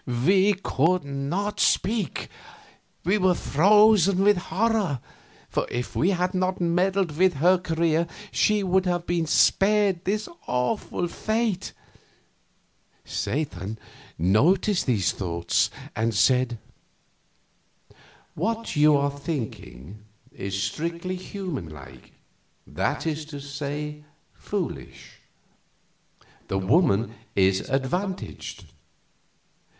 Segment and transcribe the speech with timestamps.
[0.07, 2.29] We could not speak;
[3.03, 4.99] we were frozen with horror,
[5.47, 10.27] for if we had not meddled with her career she would have been spared this
[10.47, 11.73] awful fate.
[13.05, 13.77] Satan
[14.17, 16.57] noticed these thoughts, and said:
[18.33, 19.99] "What you are thinking
[20.31, 22.13] is strictly human like
[22.65, 25.19] that is to say, foolish.
[26.47, 28.65] The woman is advantaged.